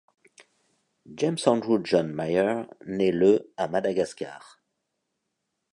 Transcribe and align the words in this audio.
James 1.19 1.45
Andrew 1.45 1.77
John 1.83 2.07
Mayer 2.15 2.65
naît 2.87 3.11
le 3.11 3.53
à 3.55 3.67
Madagascar. 3.67 4.59